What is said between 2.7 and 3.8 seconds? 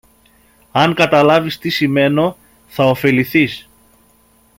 ωφεληθείς